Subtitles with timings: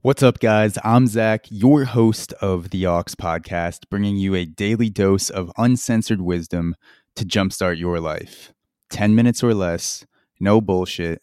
[0.00, 0.78] What's up, guys?
[0.84, 6.20] I'm Zach, your host of the Aux podcast, bringing you a daily dose of uncensored
[6.20, 6.76] wisdom
[7.16, 8.52] to jumpstart your life.
[8.90, 10.06] 10 minutes or less,
[10.38, 11.20] no bullshit,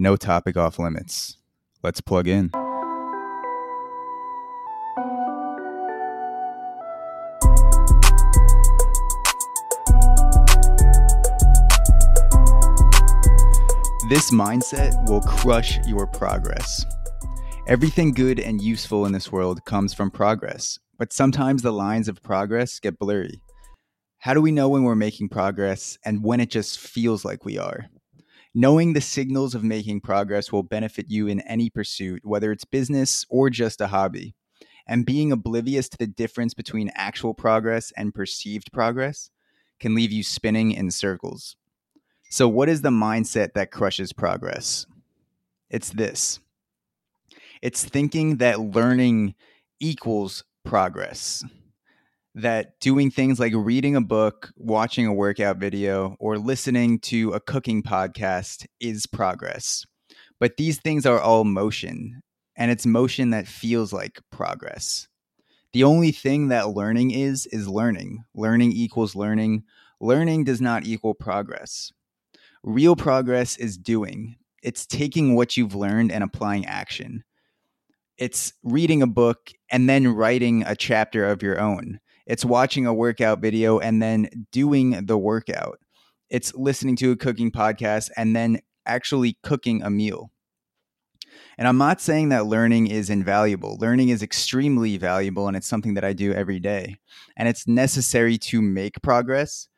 [0.00, 1.36] no topic off limits.
[1.84, 2.50] Let's plug in.
[14.08, 16.84] This mindset will crush your progress.
[17.68, 22.22] Everything good and useful in this world comes from progress, but sometimes the lines of
[22.22, 23.42] progress get blurry.
[24.20, 27.58] How do we know when we're making progress and when it just feels like we
[27.58, 27.90] are?
[28.54, 33.26] Knowing the signals of making progress will benefit you in any pursuit, whether it's business
[33.28, 34.34] or just a hobby.
[34.86, 39.28] And being oblivious to the difference between actual progress and perceived progress
[39.78, 41.54] can leave you spinning in circles.
[42.30, 44.86] So, what is the mindset that crushes progress?
[45.68, 46.40] It's this
[47.62, 49.34] it's thinking that learning
[49.80, 51.44] equals progress.
[52.34, 57.40] That doing things like reading a book, watching a workout video, or listening to a
[57.40, 59.84] cooking podcast is progress.
[60.38, 62.22] But these things are all motion,
[62.56, 65.08] and it's motion that feels like progress.
[65.72, 68.24] The only thing that learning is, is learning.
[68.34, 69.64] Learning equals learning.
[70.00, 71.92] Learning does not equal progress.
[72.62, 77.24] Real progress is doing, it's taking what you've learned and applying action.
[78.18, 82.00] It's reading a book and then writing a chapter of your own.
[82.26, 85.78] It's watching a workout video and then doing the workout.
[86.28, 90.30] It's listening to a cooking podcast and then actually cooking a meal.
[91.56, 93.78] And I'm not saying that learning is invaluable.
[93.80, 96.96] Learning is extremely valuable and it's something that I do every day.
[97.36, 99.68] And it's necessary to make progress,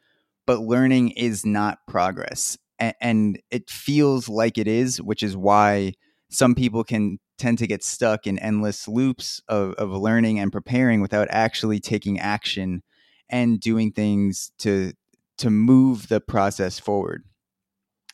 [0.46, 5.92] but learning is not progress and it feels like it is, which is why
[6.30, 11.00] some people can tend to get stuck in endless loops of, of learning and preparing
[11.00, 12.82] without actually taking action
[13.28, 14.92] and doing things to
[15.38, 17.24] to move the process forward.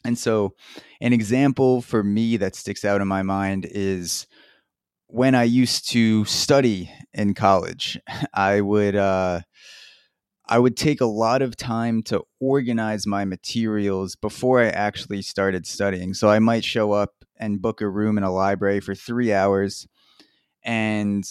[0.05, 0.55] And so,
[1.01, 4.27] an example for me that sticks out in my mind is
[5.09, 7.99] when I used to study in college.
[8.35, 9.41] I would uh,
[10.49, 15.67] I would take a lot of time to organize my materials before I actually started
[15.67, 16.15] studying.
[16.15, 19.87] So I might show up and book a room in a library for three hours.
[20.65, 21.25] And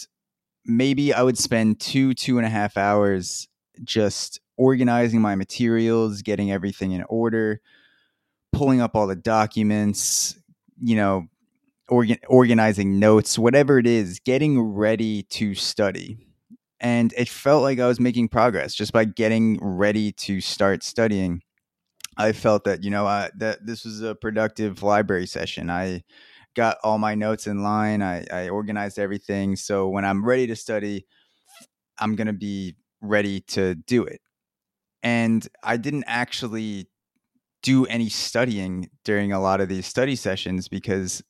[0.64, 3.48] maybe I would spend two, two and a half hours
[3.84, 7.60] just organizing my materials, getting everything in order,
[8.52, 10.38] pulling up all the documents,
[10.80, 11.26] you know,
[11.88, 16.26] organ- organizing notes, whatever it is, getting ready to study
[16.80, 21.42] and it felt like I was making progress just by getting ready to start studying.
[22.16, 25.70] I felt that you know I, that this was a productive library session.
[25.70, 26.04] I
[26.54, 28.02] got all my notes in line.
[28.02, 29.56] I, I organized everything.
[29.56, 31.06] So when I'm ready to study,
[31.98, 34.20] I'm gonna be ready to do it.
[35.02, 36.88] And I didn't actually
[37.62, 41.22] do any studying during a lot of these study sessions because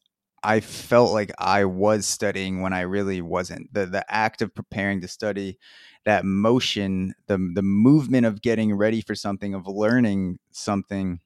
[0.46, 3.74] I felt like I was studying when I really wasn't.
[3.74, 5.58] The the act of preparing to study,
[6.06, 11.20] that motion, the the movement of getting ready for something, of learning something,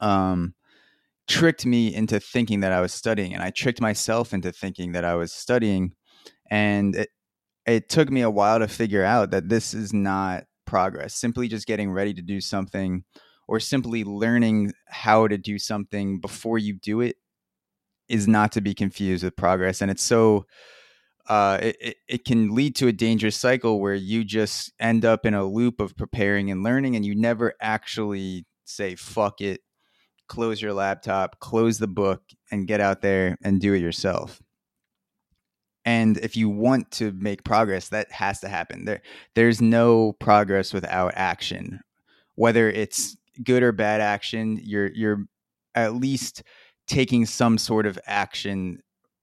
[0.00, 0.54] um,
[1.28, 5.04] tricked me into thinking that I was studying, and I tricked myself into thinking that
[5.04, 5.94] I was studying,
[6.50, 7.10] and it
[7.66, 11.14] it took me a while to figure out that this is not progress.
[11.14, 13.04] Simply just getting ready to do something,
[13.48, 17.16] or simply learning how to do something before you do it
[18.08, 20.44] is not to be confused with progress and it's so
[21.28, 25.34] uh, it, it can lead to a dangerous cycle where you just end up in
[25.34, 29.60] a loop of preparing and learning and you never actually say fuck it
[30.28, 34.40] close your laptop close the book and get out there and do it yourself.
[35.84, 38.84] And if you want to make progress that has to happen.
[38.84, 39.00] There
[39.34, 41.80] there's no progress without action.
[42.34, 45.24] Whether it's good or bad action you're you're
[45.74, 46.42] at least
[46.88, 48.82] taking some sort of action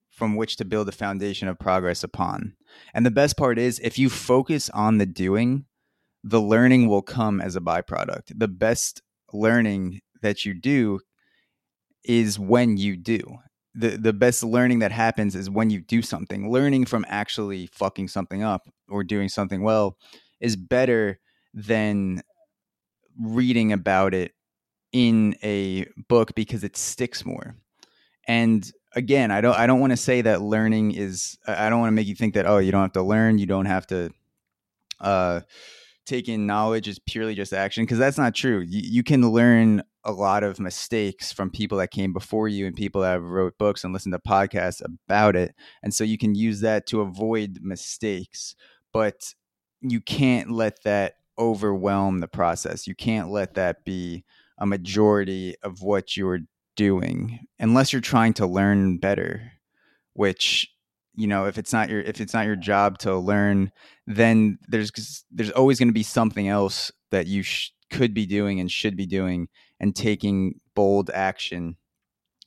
[0.09, 2.55] from which to build a foundation of progress upon.
[2.93, 5.65] And the best part is if you focus on the doing,
[6.23, 8.31] the learning will come as a byproduct.
[8.37, 9.01] The best
[9.33, 11.01] learning that you do
[12.03, 13.21] is when you do.
[13.73, 16.49] The the best learning that happens is when you do something.
[16.49, 19.97] Learning from actually fucking something up or doing something well
[20.39, 21.19] is better
[21.53, 22.21] than
[23.19, 24.34] reading about it
[24.95, 27.53] in a book because it sticks more.
[28.29, 31.89] And again, I don't I don't want to say that learning is I don't want
[31.89, 34.11] to make you think that oh, you don't have to learn, you don't have to
[35.01, 35.41] uh
[36.05, 38.59] take in knowledge is purely just action because that's not true.
[38.59, 42.73] You, you can learn a lot of mistakes from people that came before you and
[42.73, 45.55] people that wrote books and listened to podcasts about it.
[45.83, 48.55] And so you can use that to avoid mistakes,
[48.93, 49.33] but
[49.81, 52.87] you can't let that overwhelm the process.
[52.87, 54.23] You can't let that be
[54.57, 56.41] a majority of what you're
[56.75, 59.51] doing unless you're trying to learn better,
[60.13, 60.69] which
[61.15, 63.71] you know if it's not your if it's not your job to learn
[64.05, 64.91] then there's
[65.31, 68.97] there's always going to be something else that you sh- could be doing and should
[68.97, 69.47] be doing
[69.79, 71.77] and taking bold action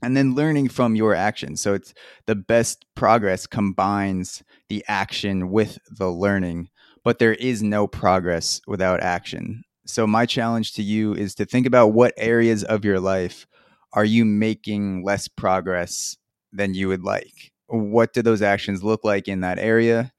[0.02, 1.56] and then learning from your action.
[1.56, 1.92] So it's
[2.26, 6.68] the best progress combines the action with the learning
[7.04, 11.66] but there is no progress without action so my challenge to you is to think
[11.66, 13.46] about what areas of your life
[13.94, 16.18] are you making less progress
[16.52, 17.52] than you would like?
[17.68, 20.12] What do those actions look like in that area?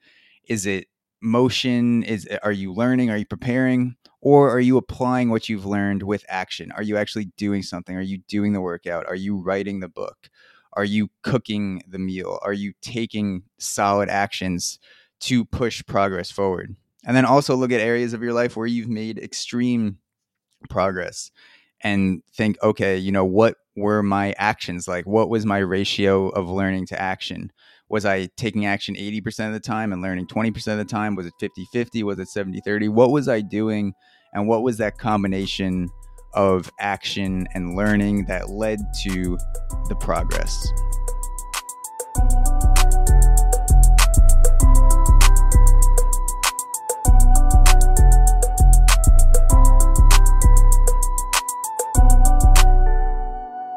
[0.47, 0.87] Is it
[1.21, 2.01] motion?
[2.01, 3.11] Is eh, are you learning?
[3.11, 3.95] Are you preparing?
[4.21, 6.71] Or are you applying what you've learned with action?
[6.71, 7.95] Are you actually doing something?
[7.95, 9.05] Are you doing the workout?
[9.05, 10.29] Are you writing the book?
[10.73, 12.39] Are you cooking the meal?
[12.41, 14.79] Are you taking solid actions
[15.21, 16.75] to push progress forward
[17.05, 19.97] and then also look at areas of your life where you've made extreme
[20.69, 21.31] progress
[21.81, 26.49] and think okay you know what were my actions like what was my ratio of
[26.49, 27.51] learning to action
[27.89, 31.15] was I taking action 80% of the time and learning 20% of the time?
[31.15, 32.03] Was it 50 50?
[32.03, 32.87] Was it 70 30?
[32.87, 33.93] What was I doing?
[34.33, 35.89] And what was that combination
[36.33, 39.37] of action and learning that led to
[39.89, 40.67] the progress?